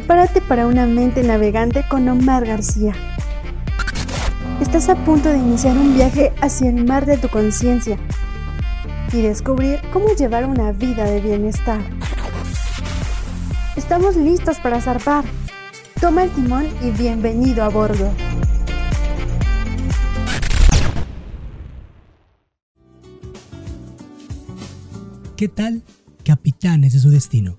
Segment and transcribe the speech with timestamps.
[0.00, 2.94] Prepárate para una mente navegante con Omar García.
[4.58, 7.98] Estás a punto de iniciar un viaje hacia el mar de tu conciencia
[9.12, 11.82] y descubrir cómo llevar una vida de bienestar.
[13.76, 15.26] Estamos listos para zarpar.
[16.00, 18.10] Toma el timón y bienvenido a bordo.
[25.36, 25.82] ¿Qué tal,
[26.24, 27.58] capitanes de su destino?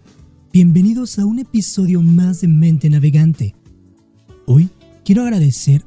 [0.53, 3.55] Bienvenidos a un episodio más de Mente Navegante.
[4.45, 4.69] Hoy
[5.05, 5.81] quiero agradecer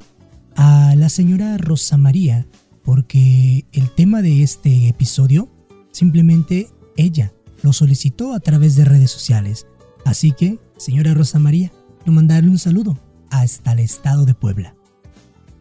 [0.55, 2.47] a la señora Rosa María
[2.83, 5.51] porque el tema de este episodio
[5.91, 9.67] simplemente ella lo solicitó a través de redes sociales.
[10.03, 12.97] Así que, señora Rosa María, quiero mandarle un saludo
[13.29, 14.75] hasta el estado de Puebla,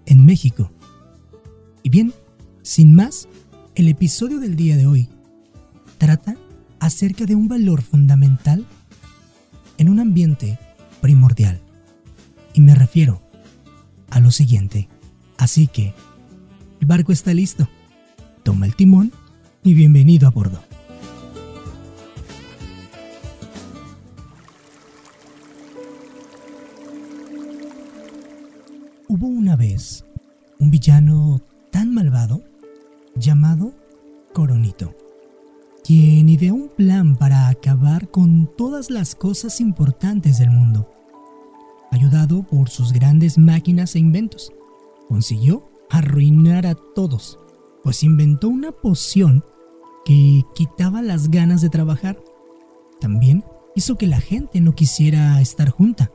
[0.06, 0.72] en México.
[1.82, 2.14] Y bien,
[2.62, 3.28] sin más,
[3.74, 5.10] el episodio del día de hoy
[5.98, 6.38] trata
[6.80, 8.64] acerca de un valor fundamental
[9.84, 10.58] en un ambiente
[11.02, 11.60] primordial.
[12.54, 13.20] Y me refiero
[14.08, 14.88] a lo siguiente.
[15.36, 15.92] Así que,
[16.80, 17.68] el barco está listo.
[18.44, 19.12] Toma el timón
[19.62, 20.58] y bienvenido a bordo.
[29.06, 30.06] Hubo una vez
[30.58, 32.42] un villano tan malvado
[33.16, 33.74] llamado
[34.32, 35.03] Coronito
[35.84, 40.90] quien ideó un plan para acabar con todas las cosas importantes del mundo.
[41.90, 44.50] Ayudado por sus grandes máquinas e inventos,
[45.08, 47.38] consiguió arruinar a todos,
[47.82, 49.44] pues inventó una poción
[50.06, 52.18] que quitaba las ganas de trabajar.
[52.98, 53.44] También
[53.76, 56.10] hizo que la gente no quisiera estar junta,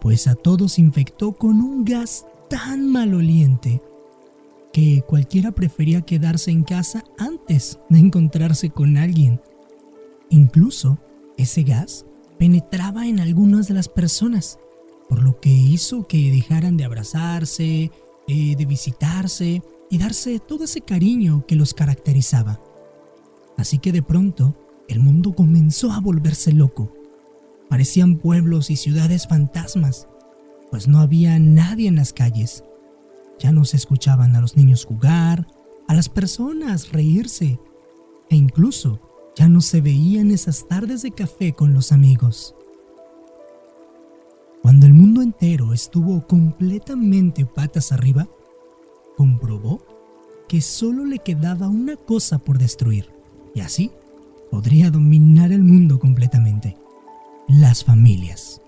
[0.00, 3.82] pues a todos infectó con un gas tan maloliente
[4.72, 9.40] que cualquiera prefería quedarse en casa antes de encontrarse con alguien.
[10.30, 10.98] Incluso
[11.36, 12.06] ese gas
[12.38, 14.58] penetraba en algunas de las personas,
[15.08, 17.90] por lo que hizo que dejaran de abrazarse,
[18.28, 22.60] eh, de visitarse y darse todo ese cariño que los caracterizaba.
[23.56, 24.56] Así que de pronto
[24.88, 26.92] el mundo comenzó a volverse loco.
[27.68, 30.08] Parecían pueblos y ciudades fantasmas,
[30.70, 32.64] pues no había nadie en las calles
[33.38, 35.46] ya no se escuchaban a los niños jugar,
[35.88, 37.58] a las personas reírse
[38.28, 39.00] e incluso
[39.36, 42.54] ya no se veían esas tardes de café con los amigos.
[44.62, 48.26] Cuando el mundo entero estuvo completamente patas arriba,
[49.16, 49.82] comprobó
[50.48, 53.10] que solo le quedaba una cosa por destruir,
[53.54, 53.92] y así
[54.50, 56.76] podría dominar el mundo completamente,
[57.48, 58.60] las familias.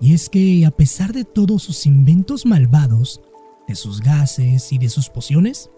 [0.00, 3.20] Y es que a pesar de todos sus inventos malvados,
[3.68, 5.70] de sus gases y de sus pociones,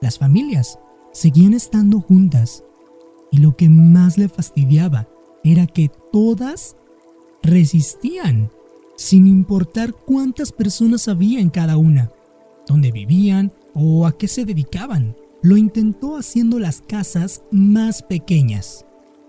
[0.00, 0.78] las familias
[1.12, 2.64] seguían estando juntas
[3.30, 5.08] y lo que más le fastidiaba
[5.44, 6.76] era que todas
[7.42, 8.50] resistían,
[8.96, 12.10] sin importar cuántas personas había en cada una,
[12.66, 15.16] dónde vivían o a qué se dedicaban.
[15.42, 18.84] Lo intentó haciendo las casas más pequeñas,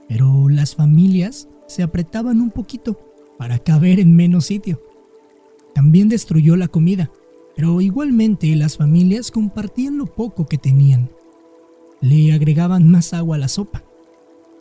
[0.09, 2.99] pero las familias se apretaban un poquito
[3.37, 4.81] para caber en menos sitio.
[5.73, 7.11] También destruyó la comida,
[7.61, 11.11] pero igualmente las familias compartían lo poco que tenían.
[12.01, 13.83] Le agregaban más agua a la sopa.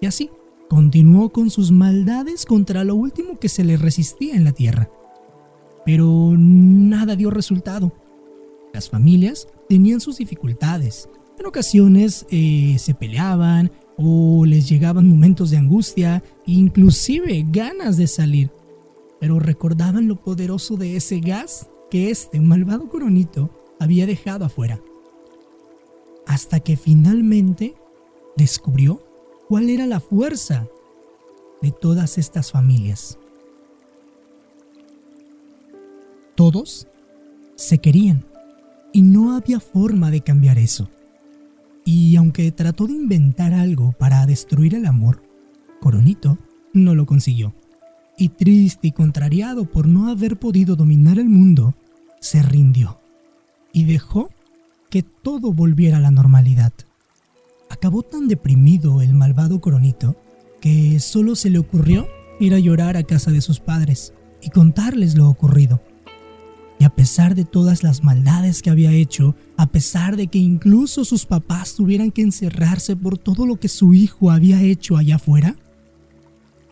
[0.03, 0.29] Y así
[0.69, 4.91] continuó con sus maldades contra lo último que se le resistía en la tierra.
[5.87, 7.91] Pero nada dio resultado.
[8.75, 11.09] Las familias tenían sus dificultades.
[11.39, 18.51] En ocasiones eh, se peleaban o les llegaban momentos de angustia, inclusive ganas de salir.
[19.21, 24.81] Pero recordaban lo poderoso de ese gas que este malvado coronito había dejado afuera.
[26.27, 27.75] Hasta que finalmente
[28.37, 29.03] descubrió
[29.49, 30.69] cuál era la fuerza
[31.61, 33.19] de todas estas familias.
[36.35, 36.87] Todos
[37.57, 38.25] se querían
[38.93, 40.89] y no había forma de cambiar eso.
[41.85, 45.23] Y aunque trató de inventar algo para destruir el amor,
[45.81, 46.39] Coronito
[46.73, 47.55] no lo consiguió.
[48.17, 51.75] Y triste y contrariado por no haber podido dominar el mundo,
[52.21, 53.01] se rindió
[53.73, 54.31] y dejó
[54.91, 56.73] que todo volviera a la normalidad.
[57.71, 60.17] Acabó tan deprimido el malvado coronito
[60.61, 62.07] que solo se le ocurrió
[62.39, 64.13] ir a llorar a casa de sus padres
[64.43, 65.81] y contarles lo ocurrido.
[66.79, 71.05] Y a pesar de todas las maldades que había hecho, a pesar de que incluso
[71.05, 75.57] sus papás tuvieran que encerrarse por todo lo que su hijo había hecho allá afuera,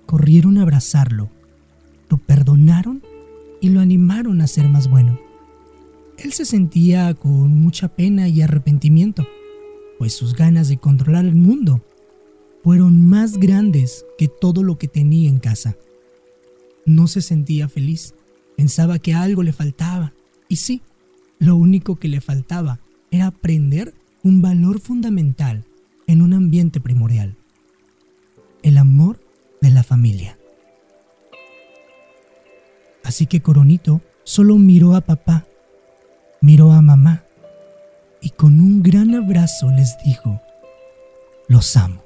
[0.07, 1.29] corrieron a abrazarlo,
[2.09, 3.03] lo perdonaron
[3.61, 5.28] y lo animaron a ser más bueno.
[6.19, 9.27] Él se sentía con mucha pena y arrepentimiento,
[9.99, 11.85] pues sus ganas de controlar el mundo
[12.65, 15.77] fueron más grandes que todo lo que tenía en casa.
[16.85, 18.15] no se sentía feliz,
[18.57, 20.15] pensaba que algo le faltaba.
[20.49, 20.81] Y sí,
[21.39, 22.81] lo único que le faltaba
[23.11, 25.65] era aprender un valor fundamental
[26.07, 27.37] en un ambiente primordial,
[28.63, 29.21] el amor
[29.61, 30.39] de la familia.
[33.05, 35.47] Así que Coronito solo miró a papá,
[36.41, 37.25] miró a mamá
[38.21, 40.41] y con un gran abrazo les dijo,
[41.47, 42.03] los amo.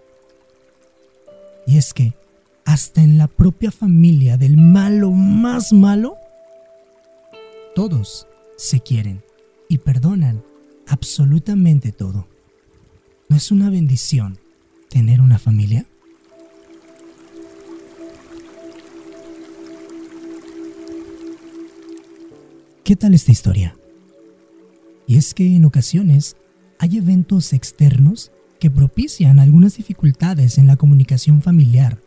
[1.67, 2.14] Y es que
[2.64, 6.17] hasta en la propia familia del malo más malo,
[7.75, 8.26] todos
[8.56, 9.23] se quieren
[9.69, 10.43] y perdonan
[10.87, 12.28] absolutamente todo.
[13.28, 14.38] ¿No es una bendición
[14.88, 15.87] tener una familia?
[22.85, 23.75] ¿Qué tal esta historia?
[25.06, 26.37] Y es que en ocasiones
[26.78, 31.99] hay eventos externos que propician algunas dificultades en la comunicación familiar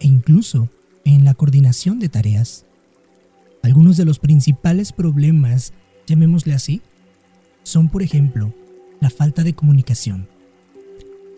[0.00, 0.68] e incluso
[1.04, 2.66] en la coordinación de tareas.
[3.62, 5.72] Algunos de los principales problemas,
[6.06, 6.80] llamémosle así,
[7.62, 8.54] son por ejemplo
[9.00, 10.28] la falta de comunicación.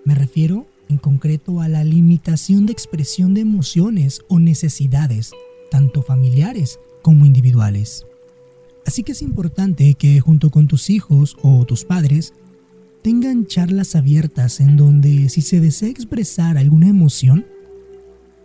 [0.05, 5.33] Me refiero en concreto a la limitación de expresión de emociones o necesidades,
[5.71, 8.07] tanto familiares como individuales.
[8.87, 12.35] Así que es importante que junto con tus hijos o tus padres
[13.03, 17.47] tengan charlas abiertas en donde si se desea expresar alguna emoción,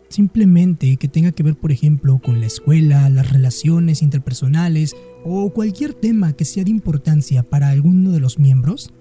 [0.10, 5.94] simplemente que tenga que ver, por ejemplo, con la escuela, las relaciones interpersonales o cualquier
[5.94, 8.92] tema que sea de importancia para alguno de los miembros,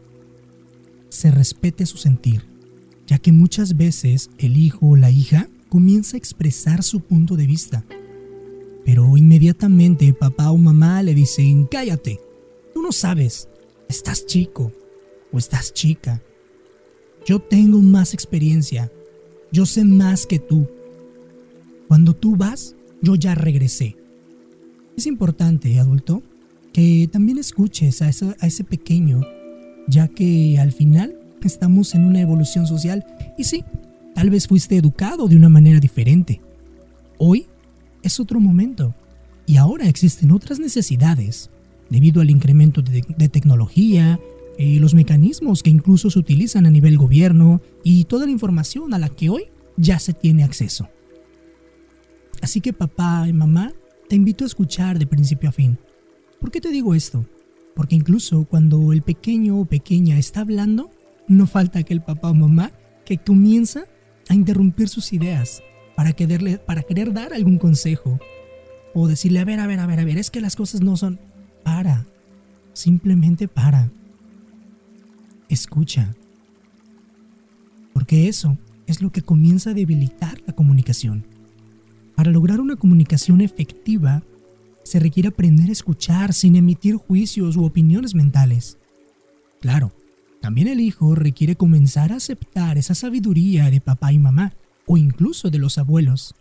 [1.08, 2.42] se respete su sentir,
[3.06, 7.46] ya que muchas veces el hijo o la hija comienza a expresar su punto de
[7.46, 7.84] vista.
[8.86, 12.20] Pero inmediatamente papá o mamá le dicen, cállate,
[12.72, 13.48] tú no sabes,
[13.88, 14.72] estás chico
[15.32, 16.22] o estás chica.
[17.26, 18.90] Yo tengo más experiencia,
[19.50, 20.68] yo sé más que tú,
[21.88, 23.96] cuando tú vas, yo ya regresé.
[24.96, 26.22] Es importante, adulto,
[26.72, 29.22] que también escuches a, ese pequeño,
[29.88, 33.04] ya que al final estamos en una evolución social
[33.36, 33.64] y sí,
[34.14, 36.40] tal vez fuiste educado de una manera diferente.
[37.18, 37.46] Hoy
[38.06, 38.94] es otro momento
[39.46, 41.50] y ahora existen otras necesidades
[41.88, 44.18] debido al incremento de, tecnología,
[44.58, 48.92] y eh, los mecanismos que incluso se utilizan a nivel gobierno y toda la información
[48.92, 49.44] a la que hoy
[49.76, 50.88] ya se tiene acceso.
[52.42, 53.72] Así que papá y mamá,
[54.08, 55.78] te invito a escuchar de principio a fin.
[56.40, 57.24] ¿Por qué te digo esto?
[57.74, 60.90] Porque incluso cuando el pequeño o pequeña está hablando,
[61.28, 62.72] no falta que el papá o mamá
[63.04, 63.84] que comienza
[64.28, 65.62] a interrumpir sus ideas
[65.96, 68.20] para quererle, para querer dar algún consejo
[68.94, 70.96] o decirle, a ver, a ver, a ver, a ver, es que las cosas no
[70.96, 71.18] son...
[71.64, 72.06] Para,
[72.74, 73.90] simplemente para.
[75.48, 76.14] Escucha.
[77.92, 78.56] Porque eso
[78.86, 81.26] es lo que comienza a debilitar la comunicación.
[82.14, 84.22] Para lograr una comunicación efectiva,
[84.84, 88.78] se requiere aprender a escuchar sin emitir juicios u opiniones mentales.
[89.60, 89.92] Claro,
[90.40, 94.54] también el hijo requiere comenzar a aceptar esa sabiduría de papá y mamá,
[94.86, 96.34] o incluso de los abuelos.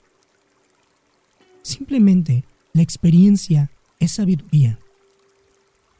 [1.61, 4.79] Simplemente, la experiencia es sabiduría.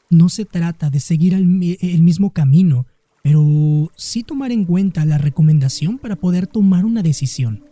[0.10, 2.86] No se trata de seguir el, mismo camino,
[3.24, 7.64] pero sí tomar en cuenta la recomendación para poder tomar una decisión.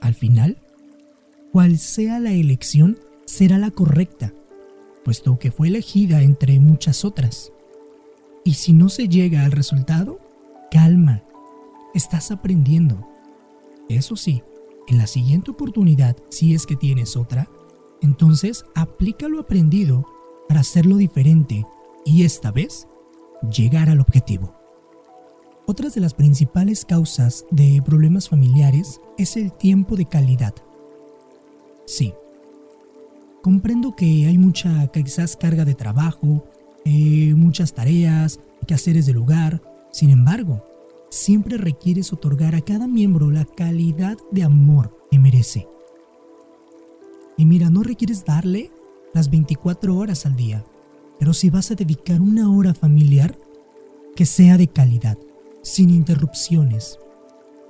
[0.00, 0.58] Al final,
[1.52, 4.34] cual sea la elección, será la correcta,
[5.04, 7.52] puesto que fue elegida entre muchas otras.
[8.44, 10.20] Y si no se llega al resultado,
[10.70, 11.22] calma,
[11.94, 13.15] estás aprendiendo.
[13.88, 14.42] Eso sí,
[14.88, 17.48] en la siguiente oportunidad, si es que tienes otra,
[18.02, 20.04] entonces aplica lo aprendido
[20.48, 21.66] para hacerlo diferente
[22.04, 22.86] y esta vez
[23.50, 24.54] llegar al objetivo.
[25.66, 30.54] Otras de las principales causas de problemas familiares es el tiempo de calidad.
[31.86, 32.14] Sí.
[33.42, 36.44] Comprendo que hay mucha quizás carga de trabajo,
[36.84, 39.60] eh, muchas tareas, quehaceres del lugar.
[39.90, 40.64] Sin embargo,
[41.08, 45.68] siempre requieres otorgar a cada miembro la calidad de amor que merece.
[47.36, 48.70] Y mira, no requieres darle
[49.12, 50.64] las 24 horas al día,
[51.18, 53.38] pero si vas a dedicar una hora familiar,
[54.14, 55.18] que sea de calidad,
[55.62, 56.98] sin interrupciones,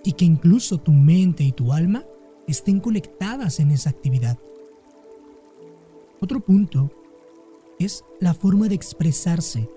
[0.05, 2.05] y que incluso tu mente y tu alma
[2.47, 4.39] estén conectadas en esa actividad.
[6.21, 6.91] Otro punto
[7.79, 9.69] es la forma de expresarse,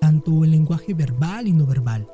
[0.00, 2.08] tanto el lenguaje verbal y no verbal.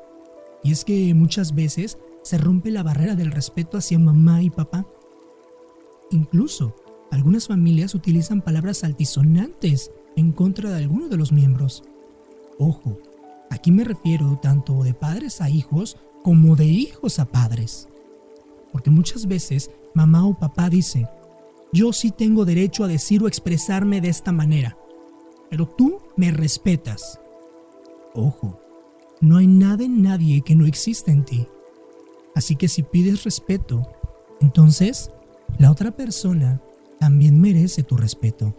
[0.65, 4.87] Y es que muchas veces se rompe la barrera del respeto hacia mamá y papá.
[6.09, 6.75] Incluso,
[7.11, 11.83] algunas familias utilizan palabras altisonantes en contra de alguno de los miembros.
[12.57, 12.97] Ojo,
[13.51, 17.87] aquí me refiero tanto de padres a hijos como de hijos a padres.
[18.71, 21.07] Porque muchas veces mamá o papá dice,
[21.71, 24.75] yo sí tengo derecho a decir o expresarme de esta manera.
[25.51, 27.19] Pero tú me respetas.
[28.15, 28.64] Ojo,
[29.21, 31.47] no hay nada en nadie que no exista en ti.
[32.35, 33.81] Así que si pides respeto,
[34.41, 35.11] entonces
[35.57, 36.61] la otra persona
[36.99, 38.53] también merece tu respeto.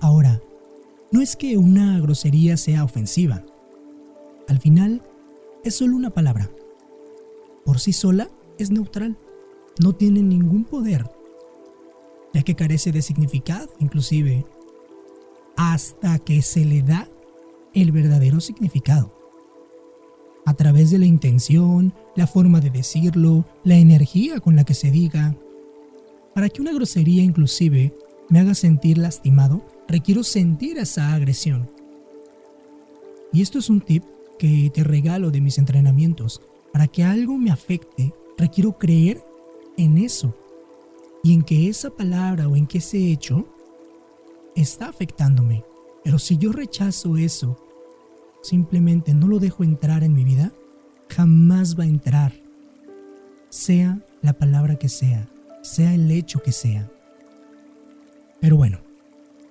[0.00, 0.42] Ahora,
[1.10, 3.44] no es que una grosería sea ofensiva.
[4.48, 5.02] Al final,
[5.64, 6.50] es solo una palabra.
[7.64, 9.16] Por sí sola es neutral.
[9.82, 11.10] No tiene ningún poder,
[12.32, 14.46] ya que carece de significado, inclusive,
[15.56, 17.08] hasta que se le da
[17.82, 19.12] el verdadero significado.
[20.46, 24.90] A través de la intención, la forma de decirlo, la energía con la que se
[24.90, 25.36] diga.
[26.34, 27.94] Para que una grosería inclusive
[28.30, 31.70] me haga sentir lastimado, requiero sentir esa agresión.
[33.32, 34.04] Y esto es un tip
[34.38, 36.40] que te regalo de mis entrenamientos.
[36.72, 39.22] Para que algo me afecte, requiero creer
[39.76, 40.34] en eso
[41.22, 43.46] y en que esa palabra o en que ese hecho
[44.54, 45.64] está afectándome.
[46.04, 47.56] Pero si yo rechazo eso,
[48.46, 50.52] simplemente no lo dejo entrar en mi vida,
[51.08, 52.32] jamás va a entrar.
[53.48, 55.28] Sea la palabra que sea,
[55.62, 56.90] sea el hecho que sea.
[58.40, 58.80] Pero bueno,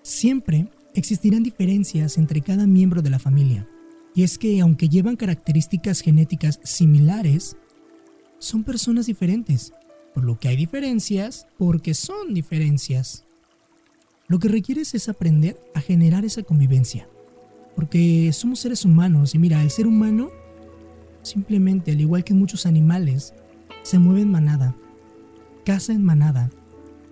[0.01, 3.67] siempre existirán diferencias entre cada miembro de la familia.
[4.13, 7.57] Y es que aunque llevan características genéticas similares,
[8.39, 9.73] son personas diferentes,
[10.13, 13.25] por lo que hay diferencias porque son diferencias.
[14.27, 17.09] Lo que requieres es aprender a generar esa convivencia,
[17.75, 20.29] porque somos seres humanos y mira, el ser humano
[21.21, 23.33] simplemente, al igual que muchos animales,
[23.83, 24.75] se mueve en manada,
[25.65, 26.49] caza en manada,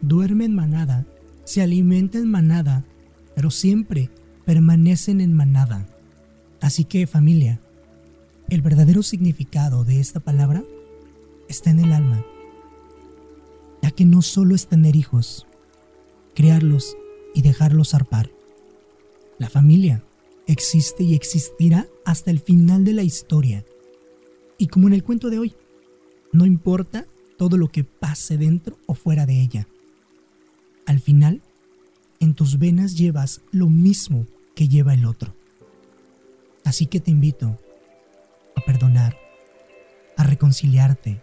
[0.01, 1.05] duerme en manada,
[1.43, 2.86] se alimenta en manada,
[3.36, 4.10] pero siempre
[4.46, 5.88] permanecen en manada.
[6.62, 7.60] Así que familia,
[8.50, 10.63] el verdadero significado de esta palabra
[11.50, 12.24] está en el alma,
[13.82, 15.46] ya que no solo es tener hijos,
[16.36, 16.96] crearlos
[17.34, 18.29] y dejarlos zarpar.
[19.39, 20.03] La familia
[20.47, 23.63] existe y existirá hasta el final de la historia.
[24.57, 25.55] Y como en el cuento de hoy,
[26.31, 27.05] no importa
[27.38, 29.67] todo lo que pase dentro o fuera de ella.
[30.85, 31.41] Al final,
[32.19, 35.33] en tus venas llevas lo mismo que lleva el otro.
[36.63, 37.59] Así que te invito
[38.55, 39.17] a perdonar,
[40.17, 41.21] a reconciliarte,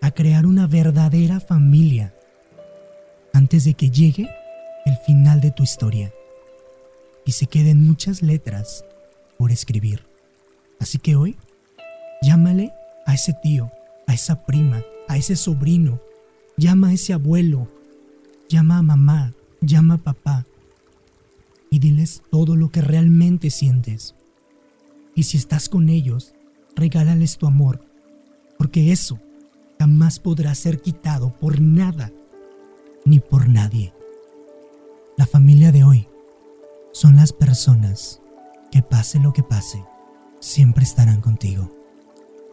[0.00, 2.14] a crear una verdadera familia
[3.32, 4.28] antes de que llegue
[4.84, 6.12] el final de tu historia
[7.26, 8.84] y se queden muchas letras
[9.38, 10.06] por escribir.
[10.80, 11.36] Así que hoy,
[12.22, 12.72] llámale
[13.06, 13.70] a ese tío,
[14.06, 16.00] a esa prima, a ese sobrino,
[16.56, 17.68] llama a ese abuelo,
[18.48, 20.46] llama a mamá, llama a papá
[21.70, 24.14] y diles todo lo que realmente sientes.
[25.14, 26.34] Y si estás con ellos,
[26.76, 27.80] regálales tu amor,
[28.58, 29.18] porque eso
[29.78, 32.12] jamás podrá ser quitado por nada
[33.04, 33.92] ni por nadie.
[35.16, 36.08] La familia de hoy
[36.94, 38.22] son las personas
[38.72, 39.84] que pase lo que pase,
[40.40, 41.68] siempre estarán contigo.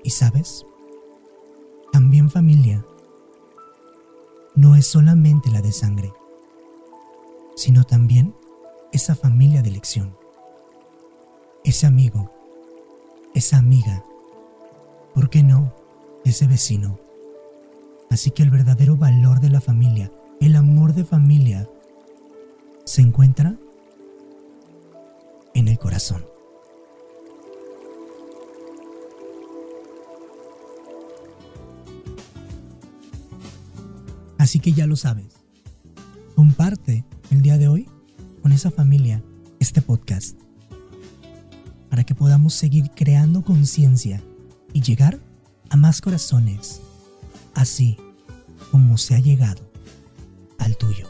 [0.03, 0.65] Y sabes,
[1.93, 2.85] también familia
[4.53, 6.11] no es solamente la de sangre,
[7.55, 8.35] sino también
[8.91, 10.17] esa familia de elección,
[11.63, 12.29] ese amigo
[13.33, 14.03] esa amiga,
[15.13, 15.73] ¿por qué no
[16.25, 16.99] ese vecino?
[18.09, 21.69] Así que el verdadero valor de la familia, el amor de familia,
[22.83, 23.57] se encuentra
[25.61, 26.25] en el corazón.
[34.37, 35.27] Así que ya lo sabes.
[36.35, 37.87] Comparte el día de hoy
[38.41, 39.23] con esa familia
[39.59, 40.35] este podcast
[41.91, 44.23] para que podamos seguir creando conciencia
[44.73, 45.19] y llegar
[45.69, 46.81] a más corazones,
[47.53, 47.97] así
[48.71, 49.61] como se ha llegado
[50.57, 51.07] al tuyo.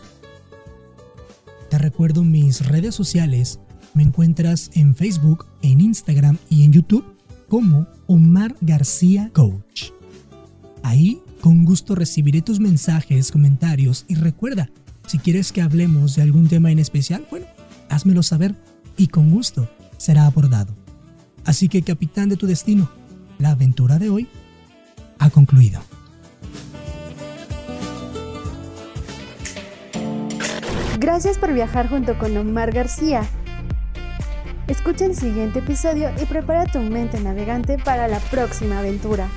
[1.69, 3.61] Te recuerdo mis redes sociales,
[3.93, 7.05] me encuentras en Facebook, en Instagram y en YouTube
[7.47, 9.91] como Omar García Coach.
[10.83, 14.69] Ahí con gusto recibiré tus mensajes, comentarios y recuerda,
[15.07, 17.47] si quieres que hablemos de algún tema en especial, bueno,
[17.89, 18.55] házmelo saber
[18.95, 20.75] y con gusto será abordado.
[21.43, 22.89] Así que capitán de tu destino,
[23.39, 24.27] la aventura de hoy
[25.19, 25.81] ha concluido.
[30.99, 33.27] Gracias por viajar junto con Omar García.
[34.71, 39.27] Escucha el siguiente episodio y prepara tu mente navegante para la próxima aventura.